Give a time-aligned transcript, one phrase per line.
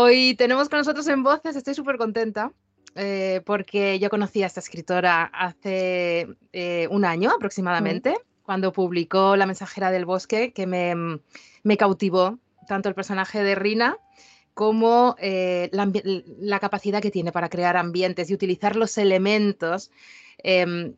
[0.00, 2.52] Hoy tenemos con nosotros en Voces, estoy súper contenta.
[2.94, 8.14] Eh, porque yo conocí a esta escritora hace eh, un año aproximadamente,
[8.44, 10.94] cuando publicó La mensajera del bosque, que me,
[11.64, 12.38] me cautivó
[12.68, 13.98] tanto el personaje de Rina
[14.54, 19.90] como eh, la, capacidad que tiene para crear ambientes y utilizar los elementos
[20.44, 20.94] em,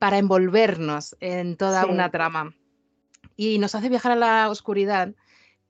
[0.00, 2.52] para envolvernos en toda una trama.
[3.36, 5.14] Y nos hace viajar a la oscuridad,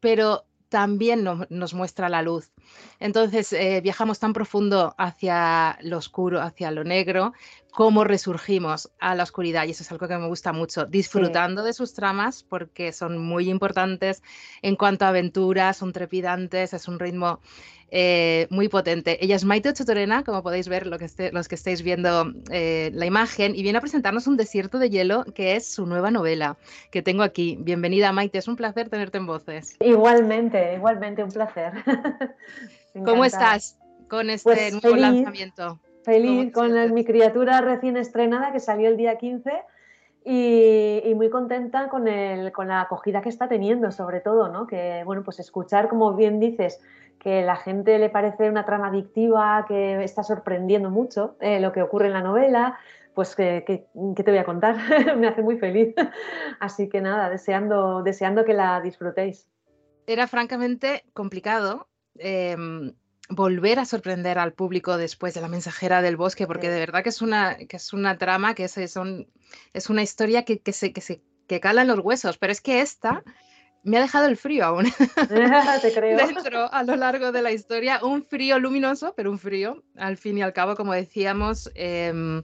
[0.01, 2.51] pero también nos muestra la luz.
[2.99, 7.33] Entonces eh, viajamos tan profundo hacia lo oscuro, hacia lo negro,
[7.75, 9.67] como resurgimos a la oscuridad.
[9.67, 13.51] Y eso es algo que me gusta mucho, disfrutando de sus tramas porque son muy
[13.51, 14.23] importantes
[14.63, 17.41] en cuanto a aventuras, son trepidantes, es un ritmo
[17.91, 19.23] eh, muy potente.
[19.25, 23.07] Ella es Maite Chotorena, como podéis ver lo que los que estáis viendo eh, la
[23.07, 26.57] imagen, y viene a presentarnos Un desierto de hielo, que es su nueva novela
[26.93, 27.59] que tengo aquí.
[27.61, 29.77] Bienvenida Maite, es un placer tenerte en voces.
[29.81, 31.73] Igualmente, igualmente un placer.
[33.05, 35.81] ¿Cómo estás con este pues nuevo lanzamiento?
[36.05, 39.51] Feliz con mi criatura recién estrenada que salió el día 15
[40.25, 44.67] y, muy contenta con, el, con la acogida que está teniendo, sobre todo, ¿no?
[44.67, 46.81] Que, bueno, pues escuchar, como bien dices,
[47.19, 51.83] que la gente le parece una trama adictiva, que está sorprendiendo mucho eh, lo que
[51.83, 52.79] ocurre en la novela,
[53.15, 54.77] pues que, te voy a contar,
[55.17, 55.95] me hace muy feliz.
[56.61, 59.49] Así que nada, deseando, deseando que la disfrutéis.
[60.07, 62.93] Era francamente complicado em,
[63.29, 67.09] volver a sorprender al público después de La mensajera del bosque, porque de verdad que
[67.09, 69.27] es una, que es una trama, que es, son,
[69.73, 72.61] es una historia que, que, se, que, se, que cala en los huesos, pero es
[72.61, 73.23] que esta
[73.85, 74.87] me ha dejado el frío aún.
[75.29, 76.17] Te creo.
[76.17, 80.39] Dentro, a lo largo de la historia, un frío luminoso, pero un frío, al fin
[80.39, 81.71] y al cabo, como decíamos.
[81.75, 82.43] Em,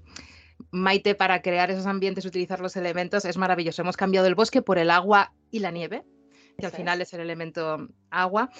[0.72, 3.82] Maite, para crear esos ambientes, utilizar los elementos, es maravilloso.
[3.82, 6.04] Hemos cambiado el bosque por el agua y la nieve,
[6.58, 8.50] que al final es el elemento agua.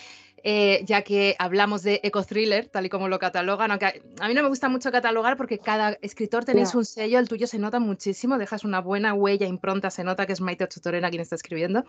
[0.42, 4.42] Eh, ya que hablamos de eco-thriller, tal y como lo catalogan, aunque a mí no
[4.42, 8.38] me gusta mucho catalogar porque cada escritor tenéis un sello, el tuyo se nota muchísimo,
[8.38, 11.84] dejas una buena huella, impronta, se nota que es Maite Ochotorena quien está escribiendo,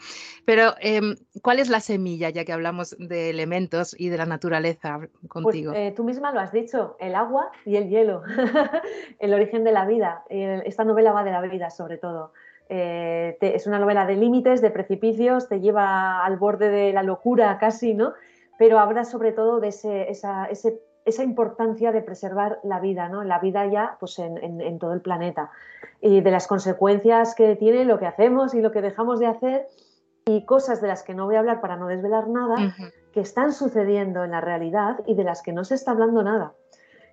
[0.46, 4.98] pero em, ¿cuál es la semilla, ya que hablamos de elementos y de la naturaleza
[4.98, 5.72] pues, contigo?
[5.72, 8.24] Pues, tú misma lo has dicho, el agua y el hielo,
[9.20, 12.34] el origen de la vida, esta novela va de la vida sobre todo.
[12.74, 17.58] Eh, es una novela de límites, de precipicios, te lleva al borde de la locura
[17.60, 18.14] casi, ¿no?
[18.62, 23.24] Pero habla sobre todo de esa, importancia de preservar la vida, ¿no?
[23.24, 25.50] la vida ya pues en, todo el planeta
[26.00, 29.68] y de las consecuencias que tiene lo que hacemos y lo que dejamos de hacer
[30.28, 32.76] y cosas de las que no voy a hablar para no desvelar nada,
[33.12, 36.54] que están sucediendo en la realidad y de las que no se está hablando nada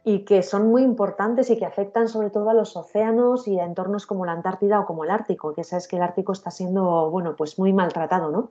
[0.04, 3.64] y que son muy importantes y que afectan sobre todo a los océanos y a
[3.64, 7.10] entornos como la Antártida o como el Ártico, que sabes que el Ártico está siendo,
[7.10, 8.50] bueno, pues muy maltratado, ¿no?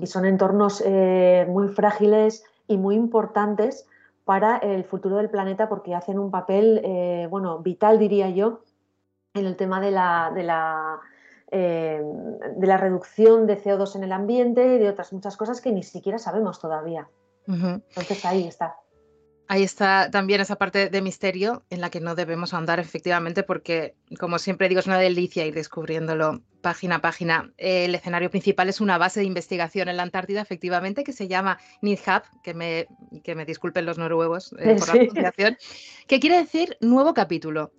[0.00, 3.86] Y son entornos eh, muy frágiles y muy importantes
[4.24, 8.60] para el futuro del planeta porque hacen un papel, eh, bueno, vital diría yo,
[9.34, 11.00] en el tema de la, de la,
[11.50, 12.02] eh,
[12.56, 15.82] de la reducción de CO2 en el ambiente y de otras muchas cosas que ni
[15.82, 17.08] siquiera sabemos todavía.
[17.46, 18.76] Entonces ahí está.
[19.48, 23.94] Ahí está también esa parte de misterio en la que no debemos andar efectivamente porque,
[24.18, 27.52] como siempre digo, es una delicia ir descubriéndolo página a página.
[27.58, 31.58] El escenario principal es una base de investigación en la Antártida, efectivamente, que se llama
[31.82, 32.86] NIDHAB, que me,
[33.22, 35.58] que me disculpen los noruegos eh, por la pronunciación,
[36.06, 37.72] que quiere decir nuevo capítulo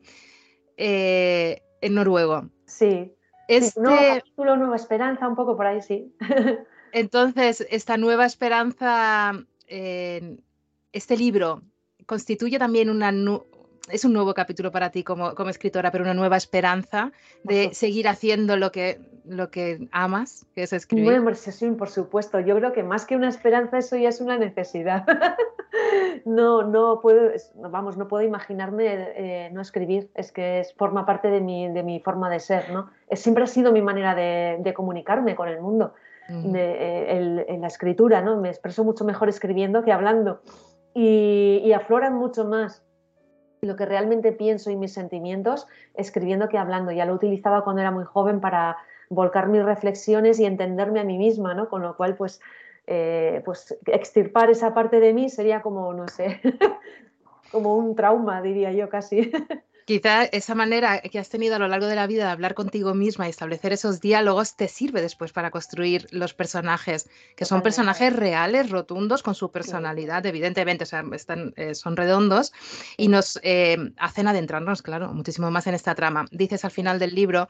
[0.77, 2.49] eh, en noruego.
[2.65, 3.15] Sí.
[3.47, 3.79] Este...
[3.79, 6.13] nuevo capítulo, nueva esperanza, un poco por ahí, sí.
[6.91, 9.33] Entonces, esta nueva esperanza...
[9.67, 10.37] Eh,
[10.93, 11.61] este libro
[12.05, 13.11] constituye también una,
[13.89, 17.11] es un nuevo capítulo para ti como, como escritora, pero una nueva esperanza
[17.43, 21.19] de seguir haciendo lo que, lo que amas, que es escribir.
[21.19, 22.39] Bueno, sí, por supuesto.
[22.39, 25.05] Yo creo que más que una esperanza, eso ya es una necesidad.
[26.25, 30.09] no, no puedo, vamos, no puedo imaginarme eh, no escribir.
[30.15, 32.89] Es que es, forma parte de mi, de mi forma de ser, ¿no?
[33.09, 35.93] Es, siempre ha sido mi manera de, de comunicarme con el mundo.
[36.29, 38.39] Eh, en la escritura, ¿no?
[38.39, 40.41] Me expreso mucho mejor escribiendo que hablando
[40.93, 42.83] y, afloran mucho más
[43.61, 46.91] lo que realmente pienso y mis sentimientos escribiendo que hablando.
[46.91, 48.77] Ya lo utilizaba cuando era muy joven para
[49.09, 51.69] volcar mis reflexiones y entenderme a mí misma, ¿no?
[51.69, 52.41] Con lo cual, pues,
[52.87, 56.41] eh, pues extirpar esa parte de mí sería como, no sé,
[57.51, 59.31] como un trauma, diría yo casi.
[59.85, 62.93] Quizá esa manera que has tenido a lo largo de la vida de hablar contigo
[62.93, 68.15] misma y establecer esos diálogos te sirve después para construir los personajes, que son personajes
[68.15, 72.53] reales, rotundos, con su personalidad, evidentemente, o sea, están, eh, son redondos
[72.97, 76.25] y nos eh, hacen adentrarnos, claro, muchísimo más en esta trama.
[76.31, 77.49] Dices al final del libro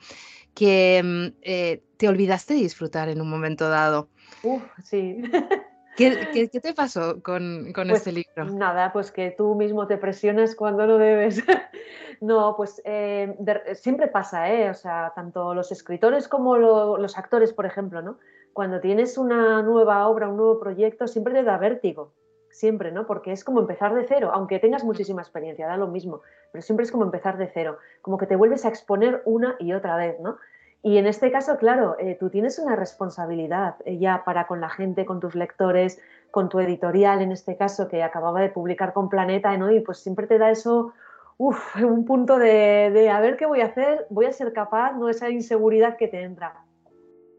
[0.53, 4.09] que mm, eh, te olvidaste de disfrutar en un momento dado.
[4.43, 5.21] Uf, sí.
[5.95, 8.45] ¿Qué, te pasó con, pues este libro?
[8.45, 11.43] Nada, pues que tú mismo te presionas cuando no debes.
[12.21, 13.35] no, pues eh,
[13.75, 14.69] siempre pasa, ¿eh?
[14.69, 18.17] O sea, tanto los escritores como los actores, por ejemplo, ¿no?
[18.53, 22.13] Cuando tienes una nueva obra, un nuevo proyecto, siempre te da vértigo.
[22.51, 23.07] Siempre, ¿no?
[23.07, 26.21] Porque es como empezar de cero, aunque tengas muchísima experiencia, da lo mismo,
[26.51, 29.73] pero siempre es como empezar de cero, como que te vuelves a exponer una y
[29.73, 30.37] otra vez, ¿no?
[30.85, 34.69] Y en este caso, claro, eh, tú tienes una responsabilidad eh, ya para con la
[34.69, 35.99] gente, con tus lectores,
[36.29, 39.71] con tu editorial, en este caso, que acababa de publicar con Planeta, ¿no?
[39.71, 40.91] Y pues siempre te da eso,
[41.37, 44.93] uff, un punto de, de, a ver qué voy a hacer, voy a ser capaz,
[44.93, 45.09] ¿no?
[45.09, 46.65] Esa inseguridad que te entra.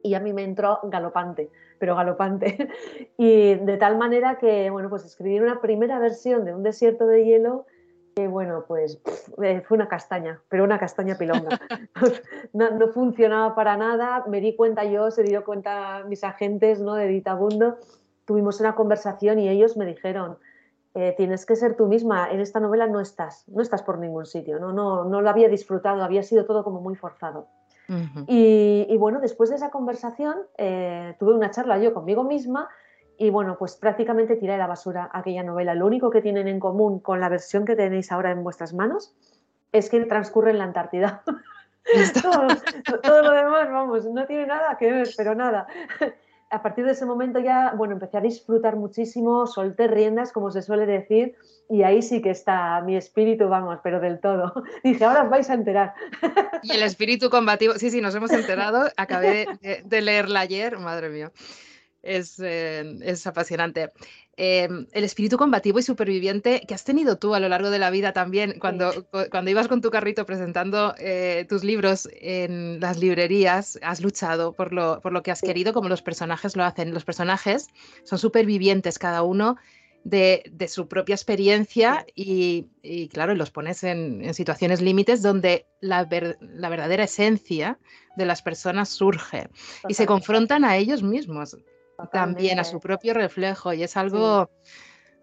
[0.03, 2.69] Y a mí me entró galopante, pero galopante.
[3.17, 7.25] Y de tal manera que, bueno, pues escribir una primera versión de Un desierto de
[7.25, 7.67] hielo
[8.15, 9.01] que bueno, pues
[9.43, 11.61] eh, fue una castaña, pero una castaña pilonga.
[12.53, 16.95] no, funcionaba para nada, me di cuenta yo, se dio cuenta mis agentes ¿no?
[16.95, 17.77] de Ditabundo,
[18.25, 20.39] tuvimos una conversación y ellos me dijeron,
[20.95, 24.27] eh, tienes que ser tú misma, en esta novela no estás, no estás por ningún
[24.27, 27.49] sitio, no, no, no lo había disfrutado, había sido todo como muy forzado.
[28.27, 32.71] y, bueno, después de esa conversación eh, tuve una charla yo conmigo misma
[33.19, 35.75] y bueno, pues prácticamente tiré a la basura aquella novela.
[35.75, 39.15] Lo único que tienen en común con la versión que tenéis ahora en vuestras manos
[39.73, 41.23] es que transcurre en la Antártida.
[43.03, 45.67] todo, lo demás, vamos, no tiene nada que ver, pero nada.
[46.51, 50.63] A partir de ese momento ya, bueno, empecé a disfrutar muchísimo, solté riendas, como se
[50.63, 51.35] suele decir,
[51.69, 54.53] y ahí sí que está mi espíritu, vamos, pero del todo.
[54.85, 55.95] Dije, ahora os vais a enterar.
[56.63, 61.09] Y el espíritu combativo, sí, sí, nos hemos enterado, acabé de, de leerla ayer, madre
[61.09, 61.33] mía.
[62.05, 63.91] Eh, es, apasionante.
[64.37, 67.91] Em, el espíritu combativo y superviviente que has tenido tú a lo largo de la
[67.91, 73.79] vida también, cuando, cuando ibas con tu carrito presentando eh, tus libros en las librerías,
[73.83, 76.93] has luchado por lo, por lo que has querido, como los personajes lo hacen.
[76.93, 77.69] Los personajes
[78.05, 79.57] son supervivientes cada uno
[80.05, 82.69] de, su propia experiencia y,
[83.13, 86.07] claro, los pones en, situaciones límites donde la,
[86.41, 87.79] la, verdadera esencia
[88.17, 89.49] de las personas surge
[89.89, 91.57] y se confrontan a ellos mismos
[92.11, 94.51] también a su propio reflejo y es algo...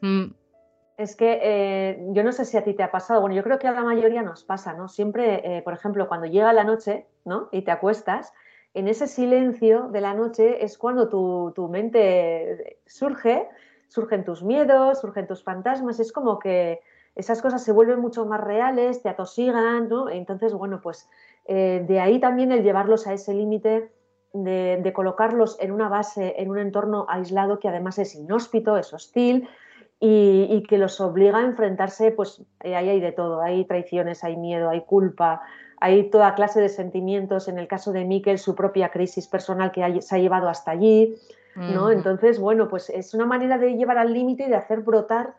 [0.01, 0.33] Mm.
[0.97, 3.57] Es que eh, yo no sé si a ti te ha pasado, bueno, yo creo
[3.57, 4.87] que a la mayoría nos pasa, ¿no?
[4.87, 7.49] Siempre, eh, por ejemplo, cuando llega la noche, ¿no?
[7.51, 8.31] Y te acuestas,
[8.73, 13.49] en ese silencio de la noche es cuando tu, tu mente surge,
[13.87, 16.81] surgen tus miedos, surgen tus fantasmas, es como que
[17.15, 20.09] esas cosas se vuelven mucho más reales, te atosigan, ¿no?
[20.09, 21.09] Entonces, bueno, pues
[21.45, 23.91] eh, de ahí también el llevarlos a ese límite
[24.33, 29.47] de, colocarlos en una base, en un entorno aislado que además es inhóspito, es hostil
[29.99, 34.35] y, que los obliga a enfrentarse, pues eh, ahí hay de todo, hay traiciones, hay
[34.35, 35.41] miedo, hay culpa,
[35.79, 40.01] hay toda clase de sentimientos, en el caso de Miquel, su propia crisis personal que
[40.01, 41.15] se ha llevado hasta allí,
[41.55, 41.91] ¿no?
[41.91, 45.35] Entonces, bueno, pues es una manera de llevar al límite y de hacer brotar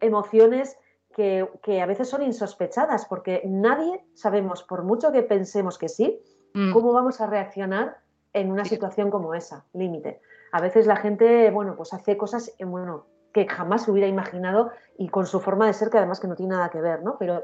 [0.00, 0.76] emociones
[1.14, 6.20] que, que, a veces son insospechadas, porque nadie sabemos, por mucho que pensemos que sí,
[6.52, 6.72] mm.
[6.72, 7.96] cómo vamos a reaccionar
[8.32, 10.20] en una situación como esa, límite.
[10.52, 15.08] A veces la gente, bueno, pues hace cosas, eh, bueno, que jamás hubiera imaginado y
[15.08, 17.16] con su forma de ser que además que no tiene nada que ver, ¿no?
[17.18, 17.42] Pero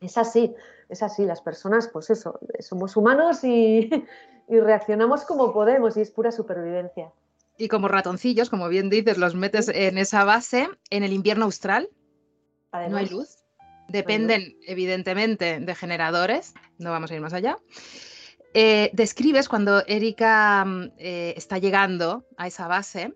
[0.00, 0.54] es así,
[0.88, 3.90] es así, las personas, pues eso, somos humanos y,
[4.48, 7.12] reaccionamos como podemos y es pura supervivencia.
[7.56, 11.88] Y como ratoncillos, como bien dices, los metes en esa base, en el invierno austral,
[12.72, 13.38] no hay luz.
[13.88, 17.56] Dependen, evidentemente, de generadores, no vamos a ir más allá.
[18.54, 23.14] Eh, describes cuando Erika mm, eh, está llegando a esa base,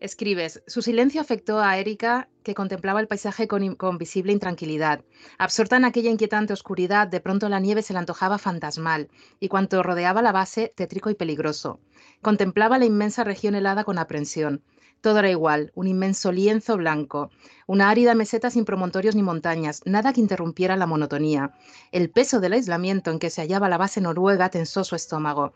[0.00, 5.02] escribes, su silencio afectó a Erika que contemplaba el paisaje con, con, visible intranquilidad.
[5.38, 9.08] Absorta en aquella inquietante oscuridad, de pronto la nieve se le antojaba fantasmal
[9.40, 11.80] y cuanto rodeaba la base, tétrico y peligroso.
[12.20, 14.62] Contemplaba la inmensa región helada con aprensión.
[15.06, 17.30] Todo era igual, un inmenso lienzo blanco,
[17.68, 21.52] una árida meseta sin promontorios ni montañas, nada que interrumpiera la monotonía.
[21.92, 25.52] El peso del aislamiento en que se hallaba la base noruega tensó su estómago.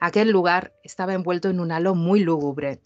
[0.00, 2.80] Aquel lugar estaba envuelto en un halo muy lúgubre.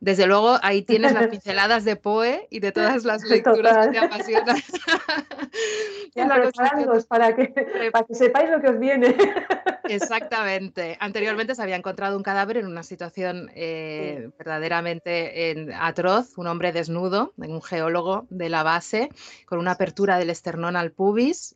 [0.00, 3.98] Desde luego, ahí tienes las pinceladas de Poe y de todas las lecturas que te
[3.98, 4.56] apasionan.
[7.08, 9.16] para que, para que sepáis lo que os viene.
[9.84, 10.96] Exactamente.
[11.00, 17.32] Anteriormente se había encontrado un cadáver en una situación eh, verdaderamente atroz, un hombre desnudo,
[17.36, 19.08] un geólogo de la base,
[19.46, 21.55] con una apertura del esternón al pubis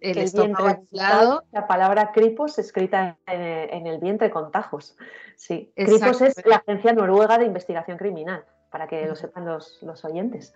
[0.00, 1.44] el, estómago inflado.
[1.52, 4.96] La palabra cripos escrita en, el vientre con tajos.
[5.36, 10.54] Sí, cripos es la Agencia Noruega de Investigación Criminal, para que lo sepan los, oyentes.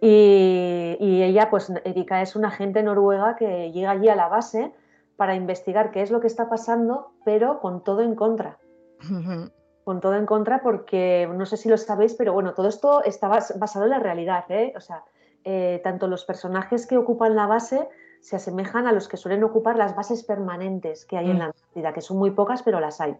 [0.00, 4.72] Y, ella, pues Erika es una agente noruega que llega allí a la base
[5.16, 8.58] para investigar qué es lo que está pasando, pero con todo en contra.
[9.84, 13.28] con todo en contra porque no sé si lo sabéis, pero bueno, todo esto está
[13.28, 14.72] basado en la realidad, ¿eh?
[14.76, 15.04] O sea,
[15.42, 17.88] eh, tanto los personajes que ocupan la base
[18.20, 21.38] se asemejan a los que suelen ocupar las bases permanentes que hay en mm.
[21.38, 23.16] la Antártida, que son muy pocas, pero las hay.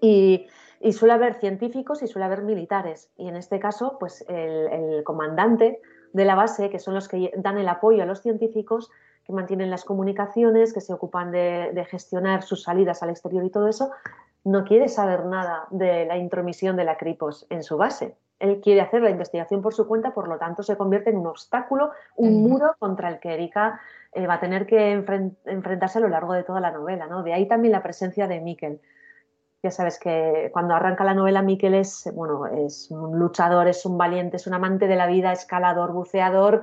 [0.00, 0.46] Y,
[0.92, 3.10] suele haber científicos y suele haber militares.
[3.16, 5.80] Y en este caso, pues el, comandante
[6.12, 8.90] de la base, que son los que dan el apoyo a los científicos,
[9.24, 13.68] que mantienen las comunicaciones, que se ocupan de, gestionar sus salidas al exterior y todo
[13.68, 13.90] eso,
[14.44, 18.16] no quiere saber nada de la intromisión de la Cripos en su base.
[18.40, 21.26] Él quiere hacer la investigación por su cuenta, por lo tanto se convierte en un
[21.26, 23.80] obstáculo, un muro contra el que Erika
[24.12, 24.92] eh, va a tener que
[25.44, 27.06] enfrentarse a lo largo de toda la novela.
[27.06, 27.22] ¿no?
[27.22, 28.80] De ahí también la presencia de Miquel.
[29.62, 33.98] Ya sabes que cuando arranca la novela, Miquel es, bueno, es un luchador, es un
[33.98, 36.62] valiente, es un amante de la vida, escalador, buceador,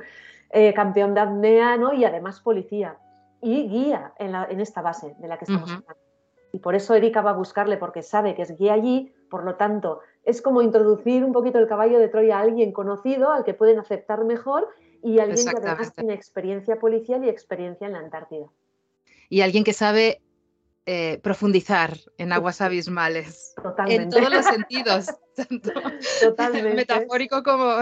[0.49, 1.93] eh, campeón de apnea ¿no?
[1.93, 2.97] y además policía.
[3.39, 6.07] Y guía en, esta base de la que estamos hablando.
[6.51, 9.55] Y por eso Erika va a buscarle, porque sabe que es guía allí, por lo
[9.55, 13.53] tanto, es como introducir un poquito el caballo de Troya a alguien conocido, al que
[13.53, 14.67] pueden aceptar mejor
[15.01, 18.47] y alguien que además tiene experiencia policial y experiencia en la Antártida.
[19.29, 20.21] Y alguien que sabe
[20.85, 23.53] eh, profundizar en aguas abismales.
[23.55, 24.03] Totalmente.
[24.03, 25.07] En todos los sentidos,
[26.35, 27.77] tanto metafórico como,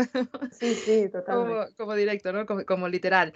[1.78, 2.46] como, directo, ¿no?
[2.46, 3.34] como, literal.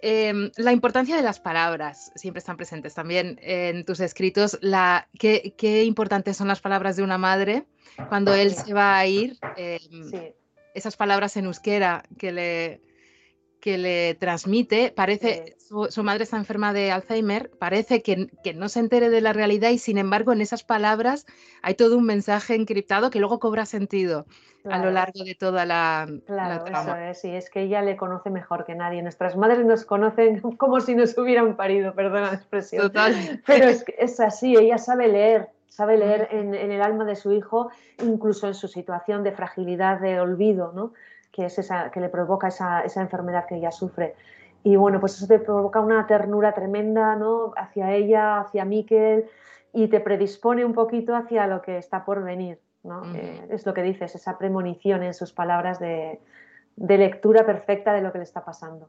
[0.00, 4.58] Em, la importancia de las palabras siempre están presentes también en tus escritos.
[4.62, 7.66] La, qué, qué, importantes son las palabras de una madre
[8.08, 9.38] cuando él se va a ir.
[9.56, 10.10] Em,
[10.74, 12.80] esas palabras en euskera que le,
[13.60, 19.10] que le transmite, parece, su, madre está enferma de Alzheimer, parece que, no se entere
[19.10, 21.26] de la realidad y sin embargo en esas palabras
[21.62, 24.26] hay todo un mensaje encriptado que luego cobra sentido
[24.64, 28.28] a lo largo de toda la, claro, Eso es, y es que ella le conoce
[28.28, 29.02] mejor que nadie.
[29.02, 32.82] Nuestras madres nos conocen como si nos hubieran parido, perdona la expresión.
[32.82, 33.14] Total.
[33.46, 37.32] Pero es, es así, ella sabe leer, sabe leer en, en, el alma de su
[37.32, 37.70] hijo,
[38.02, 40.92] incluso en su situación de fragilidad, de olvido, ¿no?
[41.38, 44.16] Que, es esa, que le provoca esa, esa enfermedad que ella sufre.
[44.64, 47.52] Y bueno, pues eso te provoca una ternura tremenda ¿no?
[47.56, 49.26] hacia ella, hacia Miquel,
[49.72, 52.58] y te predispone un poquito hacia lo que está por venir.
[52.82, 53.14] ¿no?
[53.14, 56.20] Eh, es lo que dices, esa premonición en sus palabras de,
[56.74, 58.88] de, lectura perfecta de lo que le está pasando.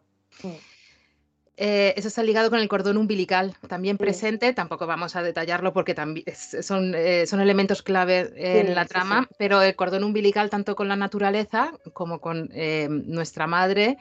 [1.62, 5.94] Eh, eso está ligado con el cordón umbilical, también presente, tampoco vamos a detallarlo porque
[5.94, 10.88] también son, eh, son elementos clave en la trama, pero el cordón umbilical tanto con
[10.88, 13.98] la naturaleza como con eh, nuestra madre,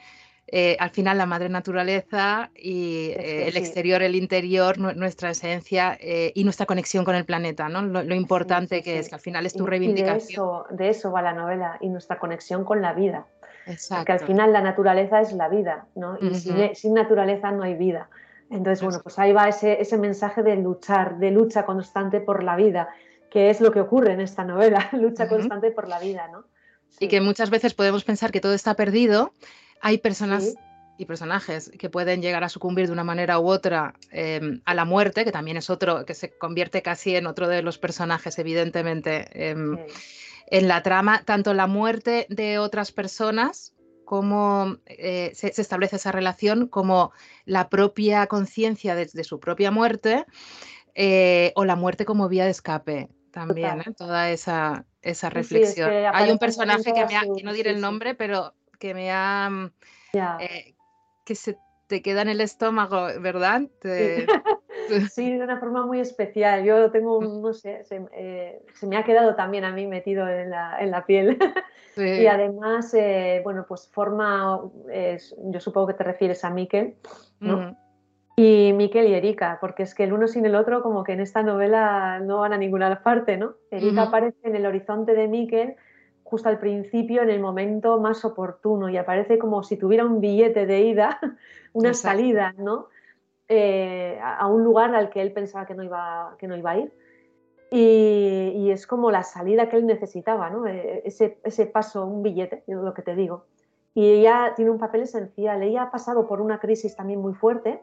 [0.79, 7.05] al final la madre naturaleza y el exterior, el interior, nuestra esencia y nuestra conexión
[7.05, 7.83] con el planeta, ¿no?
[7.83, 10.63] lo, importante que es, que al final es tu reivindicación.
[10.71, 13.27] de eso va la novela y nuestra conexión con la vida.
[13.89, 16.19] Porque al final la naturaleza es la vida, ¿no?
[16.21, 18.09] Y sin, naturaleza no hay vida.
[18.51, 22.57] Entonces, bueno, pues ahí va ese, ese, mensaje de luchar, de lucha constante por la
[22.57, 22.89] vida,
[23.31, 26.45] que es lo que ocurre en esta novela, lucha constante por la vida, ¿no?
[26.99, 29.35] Y que muchas veces podemos pensar que todo está perdido.
[29.81, 30.55] Hay personas
[30.99, 34.85] y personajes que pueden llegar a sucumbir de una manera u otra em, a la
[34.85, 39.29] muerte, que también es otro, que se convierte casi en otro de los personajes, evidentemente.
[39.33, 39.79] Em,
[40.51, 43.75] en la trama, tanto la muerte de otras personas,
[44.05, 47.13] como eh, se, establece esa relación, como
[47.45, 50.25] la propia conciencia de, su propia muerte,
[50.95, 53.95] eh, o la muerte como vía de escape también, ¿eh?
[53.97, 55.91] toda esa, esa reflexión.
[56.13, 59.49] Hay un personaje que, me ha, que no diré el nombre, pero que me ha...
[59.51, 59.71] Mm,
[61.25, 63.63] que se te queda en el estómago, ¿verdad?
[65.13, 66.65] Sí, de una forma muy especial.
[66.65, 70.79] Yo tengo, no sé, eh, se, me ha quedado también a mí metido en la,
[70.81, 71.39] en la piel.
[71.97, 76.95] Y además, eh, bueno, pues forma, yo supongo que te refieres a Miquel,
[77.41, 77.77] ¿no?
[78.37, 81.19] Y Miquel y Erika, porque es que el uno sin el otro, como que en
[81.19, 83.55] esta novela no van a ninguna parte, ¿no?
[83.73, 85.75] Erika aparece en el horizonte de Miquel
[86.29, 90.67] justo al principio, en el momento más oportuno, y aparece como si tuviera un billete
[90.67, 91.19] de ida,
[91.73, 92.89] una salida, ¿no?
[93.49, 96.79] Eh, a un lugar al que él pensaba que no iba, que no iba a
[96.79, 96.93] ir.
[97.71, 100.67] Y, es como la salida que él necesitaba, ¿no?
[100.67, 103.47] Eh, ese, ese, paso, un billete, es lo que te digo.
[103.95, 105.63] Y ella tiene un papel esencial.
[105.63, 107.83] Ella ha pasado por una crisis también muy fuerte,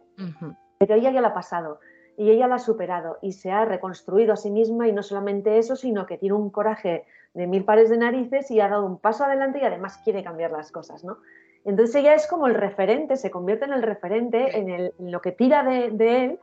[0.77, 1.79] pero ella ya la ha pasado
[2.17, 5.57] y ella la ha superado y se ha reconstruido a sí misma y no solamente
[5.57, 8.99] eso, sino que tiene un coraje de mil pares de narices y ha dado un
[8.99, 11.17] paso adelante y además quiere cambiar las cosas, ¿no?
[11.65, 15.63] Entonces ella es como el referente, se convierte en el referente, en, lo que tira
[15.63, 15.87] de,
[16.25, 16.39] él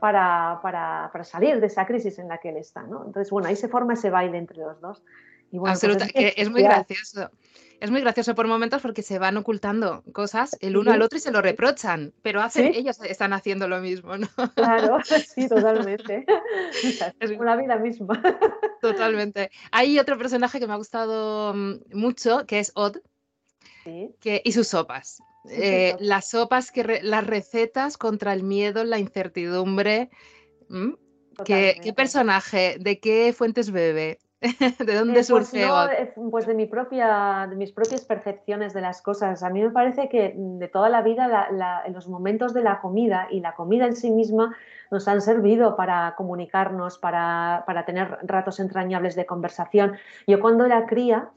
[0.00, 2.82] para, salir de esa crisis en la que él está.
[2.82, 3.04] ¿no?
[3.04, 5.02] Entonces, bueno, ahí se forma ese baile entre los dos.
[5.50, 7.30] Y pues Absolutamente, es, muy gracioso.
[7.78, 11.20] Es muy gracioso por momentos porque se van ocultando cosas el uno al otro y
[11.20, 14.28] se lo reprochan, pero hacen, ellos están haciendo lo mismo, ¿no?
[14.54, 14.98] Claro,
[15.34, 16.24] sí, totalmente.
[17.20, 18.22] Es la vida misma.
[18.80, 19.50] Totalmente.
[19.72, 22.96] Hay otro personaje que me ha gustado mm, mucho, que es Odd,
[23.84, 25.22] que, y sus sopas.
[25.50, 30.10] Eh, las sopas, que las recetas contra el miedo, la incertidumbre.
[31.44, 32.76] ¿Qué, personaje?
[32.78, 34.18] ¿De qué fuentes bebe?
[34.40, 35.64] ¿De dónde eh, pues surge?
[35.64, 39.42] Eh, pues, de, mi propia, de mis propias percepciones de las cosas.
[39.42, 41.48] A mí me parece que de toda la vida
[41.84, 44.56] en los momentos de la comida y la comida en sí misma
[44.92, 49.94] nos han servido para comunicarnos, para, tener ratos entrañables de conversación.
[50.26, 51.30] Yo cuando era cría,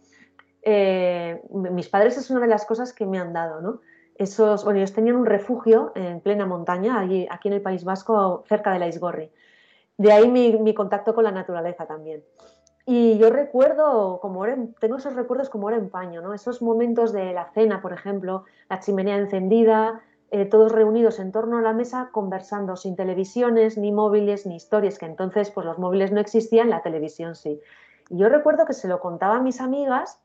[0.65, 3.79] eh, mis padres es una de las cosas que me han dado, ¿no?
[4.15, 8.73] Esos, bueno, ellos tenían un refugio en plena montaña, aquí en el País Vasco, cerca
[8.73, 9.31] de la Isgorri.
[9.97, 12.23] De ahí mi contacto con la naturaleza también.
[12.87, 14.45] Y yo recuerdo, como
[14.79, 16.35] tengo esos recuerdos como era en paño, ¿no?
[16.35, 21.57] Esos momentos de la cena, por ejemplo, la chimenea encendida, eh, todos reunidos en torno
[21.57, 26.11] a la mesa conversando sin televisiones, ni móviles, ni historias, que entonces pues los móviles
[26.11, 27.59] no existían, la televisión sí.
[28.11, 30.19] Y yo recuerdo que se lo contaba a mis amigas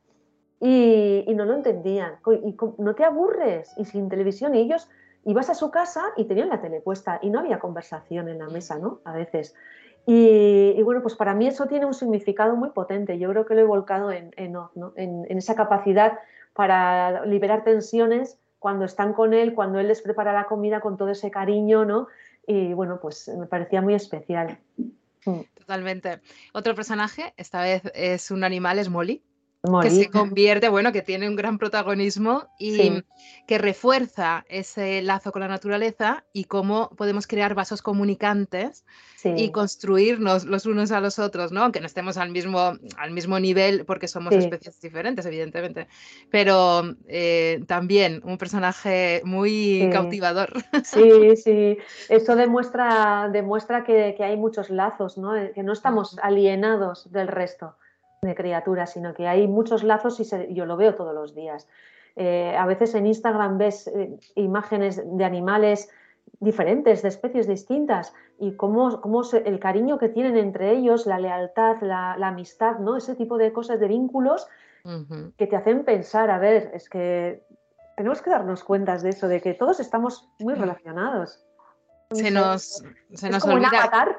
[0.61, 2.17] y, no lo entendían.
[2.45, 4.55] Y, no te aburres y sin televisión.
[4.55, 4.89] Y ellos
[5.25, 8.49] ibas a su casa y tenían la tele puesta y no había conversación en la
[8.49, 9.01] mesa, ¿no?
[9.05, 9.55] A veces.
[10.07, 13.19] Y, bueno, pues para mí eso tiene un significado muy potente.
[13.19, 16.19] Yo creo que lo he volcado en, en, esa capacidad
[16.53, 21.09] para liberar tensiones cuando están con él, cuando él les prepara la comida con todo
[21.09, 22.09] ese cariño, ¿no?
[22.47, 24.59] Y bueno, pues me parecía muy especial.
[25.55, 26.21] Totalmente.
[26.53, 29.23] Otro personaje, esta vez es un animal, es Molly
[29.83, 33.03] que se convierte, bueno, que tiene un gran protagonismo y
[33.47, 38.87] que refuerza ese lazo con la naturaleza y cómo podemos crear vasos comunicantes
[39.23, 41.63] y construirnos los unos a los otros, ¿no?
[41.63, 45.89] Aunque no estemos al mismo, al mismo nivel porque somos especies diferentes, evidentemente.
[46.31, 50.55] Pero eh, también un personaje muy cautivador.
[50.85, 51.77] Sí, sí.
[52.09, 55.33] Eso demuestra, demuestra que, que hay muchos lazos, ¿no?
[55.55, 57.77] Que no estamos alienados del resto
[58.23, 61.67] de criaturas, sino que hay muchos lazos y yo lo veo todos los días.
[62.17, 65.89] Eh, a veces en Instagram ves eh, imágenes de animales
[66.39, 71.81] diferentes, de especies distintas, y cómo, cómo el cariño que tienen entre ellos, la lealtad,
[71.81, 72.97] la, amistad, ¿no?
[72.97, 74.47] Ese tipo de cosas, de vínculos
[75.37, 77.43] que te hacen pensar, a ver, es que
[77.97, 81.45] tenemos que darnos cuenta de eso, de que todos estamos muy relacionados.
[82.13, 84.19] Se nos, se nos olvida.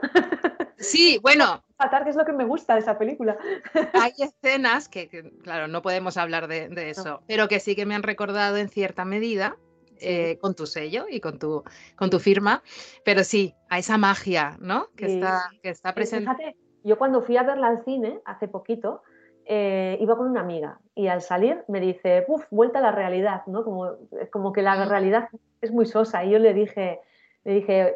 [0.77, 1.61] Sí, bueno.
[2.03, 3.37] Que es lo que me gusta de esa película.
[3.93, 5.09] Hay escenas que,
[5.43, 9.05] claro, no podemos hablar de, eso, pero que sí que me han recordado en cierta
[9.05, 9.57] medida.
[10.03, 11.63] Eh, con tu sello y con tu,
[11.95, 12.63] con tu firma,
[13.05, 14.87] pero sí, a esa magia, ¿no?
[14.95, 16.25] Que, está, que está presente.
[16.25, 19.03] Fíjate, yo cuando fui a verla al cine hace poquito,
[19.45, 23.45] eh, iba con una amiga y al salir me dice, uff, vuelta a la realidad,
[23.47, 23.63] ¿no?
[23.63, 23.97] Como,
[24.31, 24.89] como que la mm.
[24.89, 25.29] realidad
[25.61, 26.23] es muy sosa.
[26.23, 26.99] Y yo le dije,
[27.43, 27.95] le dije,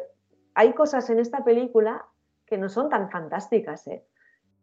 [0.54, 2.04] hay cosas en esta película
[2.46, 4.04] que no son tan fantásticas, ¿eh?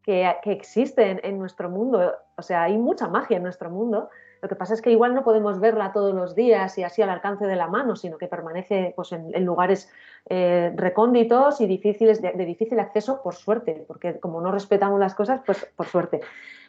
[0.03, 2.13] que, existen en nuestro mundo.
[2.35, 4.09] O sea, hay mucha magia en nuestro mundo.
[4.41, 7.09] Lo que pasa es que igual no podemos verla todos los días y así al
[7.09, 9.89] alcance de la mano, sino que permanece pues, en, lugares
[10.29, 15.41] eh, recónditos y difíciles de, difícil acceso por suerte, porque como no respetamos las cosas,
[15.45, 16.19] pues por suerte.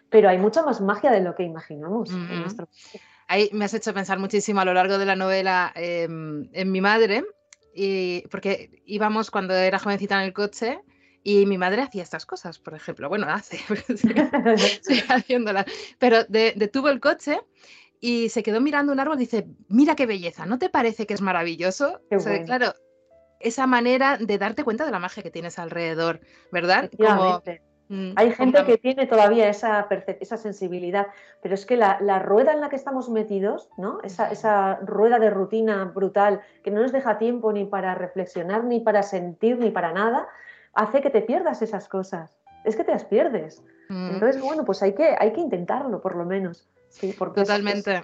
[0.09, 2.68] Pero hay mucha más magia de lo que imaginamos en nuestro
[3.27, 6.81] Ahí me has hecho pensar muchísimo a lo largo de la novela em, en mi
[6.81, 7.24] madre,
[7.74, 10.79] y porque íbamos cuando era jovencita en el coche
[11.26, 13.08] y mi madre hacía estas cosas, por ejemplo.
[13.08, 13.56] Bueno, hace,
[14.82, 15.64] sigue haciéndolas.
[15.98, 17.40] Pero detuvo el coche
[17.98, 21.14] y se quedó mirando un árbol y dice, mira qué belleza, ¿no te parece que
[21.14, 22.02] es maravilloso?
[22.44, 22.74] Claro,
[23.40, 26.20] esa manera de darte cuenta de la magia que tienes alrededor,
[26.52, 26.90] ¿verdad?
[26.94, 27.42] Como,
[27.88, 29.88] mm, Hay gente que tiene todavía esa,
[30.20, 31.06] esa sensibilidad,
[31.40, 34.00] pero es que la, rueda en la que estamos metidos, ¿no?
[34.02, 38.80] Esa, esa, rueda de rutina brutal que no nos deja tiempo ni para reflexionar, ni
[38.80, 40.28] para sentir, ni para nada,
[40.74, 42.37] hace que te pierdas esas cosas.
[42.64, 43.62] Es que te las pierdes.
[43.88, 44.14] Mm.
[44.14, 46.68] Entonces, bueno, pues hay que, hay que intentarlo, por lo menos.
[46.88, 48.02] Sí, porque Totalmente.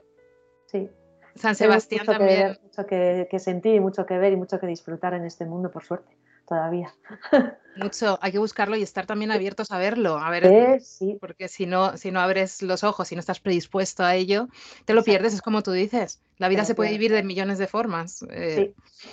[0.66, 0.88] sí.
[1.36, 2.54] San Sebastián mucho también.
[2.54, 5.70] Que mucho que, que, sentir, mucho que ver y mucho que disfrutar en este mundo,
[5.70, 6.92] por suerte, todavía.
[7.76, 11.16] Mucho, hay que buscarlo y estar también abiertos a verlo, a ver, sí.
[11.20, 14.48] porque si no, si no abres los ojos, si no estás predispuesto a ello,
[14.84, 17.68] te lo pierdes, es como tú dices, la vida se puede vivir de millones de
[17.68, 18.26] formas.
[18.28, 19.06] Eh, sí.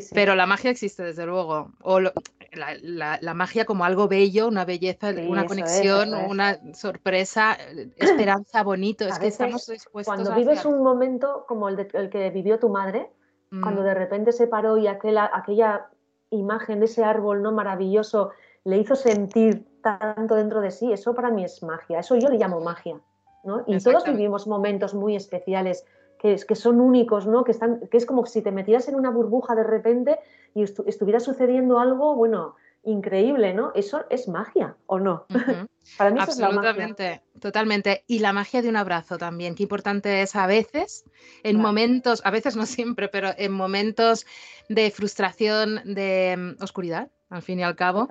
[0.00, 1.72] Sí, Pero la magia existe, desde luego.
[1.80, 2.12] O lo,
[2.56, 9.04] la, magia como algo bello, una belleza, una conexión, una sorpresa, eh, esperanza, bonito.
[9.06, 13.10] Es que estamos dispuestos Cuando vives un momento como el, el, que vivió tu madre,
[13.50, 13.84] cuando mm.
[13.84, 15.88] de repente se paró y aquella, aquella
[16.30, 18.30] imagen de ese árbol no maravilloso
[18.64, 22.00] le hizo sentir tanto dentro de sí, eso para mí es magia.
[22.00, 23.00] Eso yo le llamo magia.
[23.44, 23.62] ¿no?
[23.66, 25.84] Y todos vivimos momentos muy especiales
[26.24, 27.44] que, que son únicos, ¿no?
[27.44, 30.18] Que, están, que es como si te metieras en una burbuja de repente
[30.54, 33.72] y estuviera sucediendo algo, bueno, increíble, ¿no?
[33.74, 35.26] Eso es magia, ¿o no?
[35.98, 37.22] Para mí eso es la magia.
[37.38, 38.04] Totalmente.
[38.06, 39.54] Y la magia de un abrazo también.
[39.54, 41.04] Qué importante es a veces,
[41.42, 44.24] en momentos, a veces no siempre, pero en momentos
[44.70, 48.08] de frustración, de mm, oscuridad, al fin y al cabo.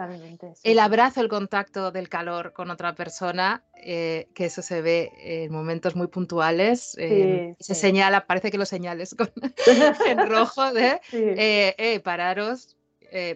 [0.64, 5.52] el abrazo, el contacto del calor con otra persona, eh, que eso se ve en
[5.52, 6.96] momentos muy puntuales.
[7.00, 9.30] Eh, se señala, parece que lo señales con,
[10.08, 12.76] en rojo de eh, eh, pararos,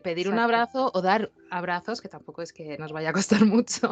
[0.04, 3.90] pedir un abrazo o dar abrazos, que tampoco es que nos vaya a costar mucho,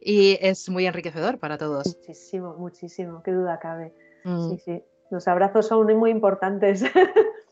[0.00, 1.96] y es muy enriquecedor para todos.
[1.98, 3.92] Muchísimo, muchísimo, qué duda cabe.
[4.22, 4.50] Mm.
[4.50, 6.84] Sí, sí, los abrazos son muy importantes.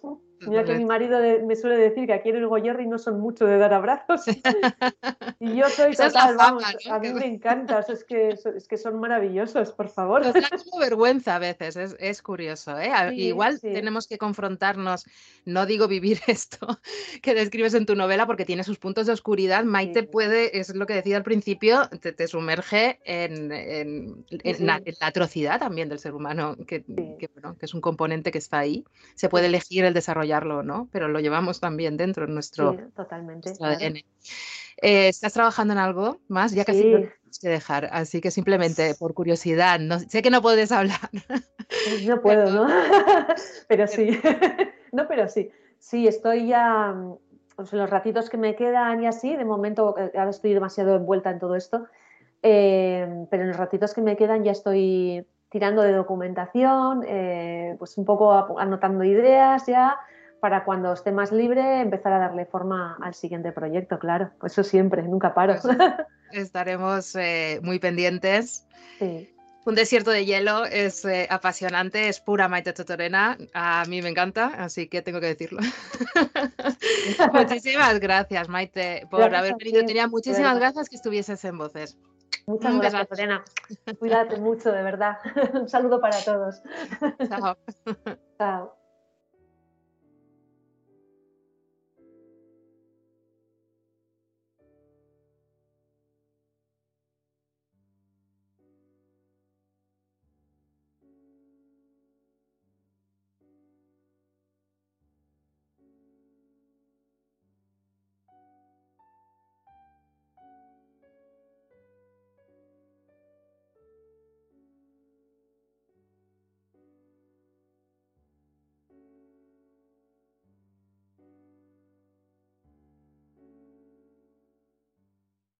[0.46, 3.46] Mira que mi marido me suele decir que aquí en el Goyerri no son mucho
[3.46, 4.22] de dar abrazos.
[5.40, 9.72] y yo soy total, vamos, a mí me encanta, es, que, es que son maravillosos,
[9.72, 10.24] por favor.
[10.24, 12.78] Nos da como vergüenza a veces, es, curioso.
[12.78, 12.92] ¿eh?
[13.14, 15.06] Igual tenemos que confrontarnos,
[15.44, 16.80] no digo vivir esto
[17.22, 19.64] que describes en tu novela, porque tiene sus puntos de oscuridad.
[19.64, 24.24] Maite puede, es lo que decía al principio, te, sumerge en,
[24.60, 28.84] la, atrocidad también del ser humano, que, que, que es un componente que está ahí.
[29.14, 30.88] Se puede elegir el desarrollo ¿no?
[30.92, 33.52] Pero lo llevamos también dentro de nuestro, totalmente,
[34.82, 36.52] eh, ¿Estás trabajando en algo más?
[36.52, 37.38] Ya casi sí.
[37.40, 40.98] que dejar, así que simplemente por curiosidad, no, sé que no puedes hablar.
[42.06, 42.66] No puedo, ¿no?
[43.68, 44.20] pero sí,
[44.92, 46.94] no, pero sí, sí, estoy ya,
[47.56, 50.94] pues, en los ratitos que me quedan y así, de momento eh, ahora estoy demasiado
[50.94, 51.86] envuelta en todo esto,
[52.42, 57.06] eh, pero en los ratitos que me quedan ya estoy tirando de documentación,
[57.78, 59.98] pues un poco anotando ideas ya,
[60.42, 64.32] para cuando esté más libre empezar a darle forma al siguiente proyecto, claro.
[64.42, 65.54] Eso siempre, nunca paro.
[65.62, 65.76] Pues
[66.32, 68.66] estaremos eh, muy pendientes.
[69.64, 73.38] Un desierto de hielo es eh, apasionante, es pura Maite Totorena.
[73.54, 75.60] A mí me encanta, así que tengo que decirlo.
[77.32, 79.84] muchísimas gracias, Maite, por haber venido.
[79.84, 81.96] Tenía muchísimas gracias que estuvieses en Voces.
[82.48, 83.44] Muchas gracias, Totorena.
[84.00, 85.18] Cuídate mucho, de verdad.
[85.54, 86.60] Un saludo para todos.
[87.28, 87.56] Chao.
[88.38, 88.81] Chao.